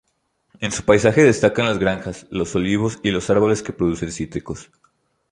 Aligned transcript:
En 0.61 0.71
su 0.71 0.81
paisaje 0.83 1.21
destacan 1.23 1.67
las 1.67 1.77
granjas, 1.77 2.25
los 2.31 2.55
olivos 2.55 2.97
y 3.03 3.11
los 3.11 3.29
árboles 3.29 3.61
que 3.61 3.71
producen 3.71 4.11
cítricos. 4.11 4.71